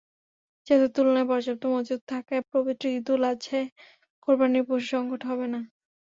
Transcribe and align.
চাহিদার 0.67 0.91
তুলনায় 0.95 1.27
পর্যাপ্ত 1.29 1.63
মজুত 1.73 2.01
থাকায় 2.09 2.43
পবিত্র 2.51 2.83
ঈদুল 2.97 3.21
আজহায় 3.31 3.67
কোরবানির 4.23 4.65
পশুর 4.67 4.89
সংকট 4.91 5.21
হবে 5.29 5.45
না। 5.47 5.59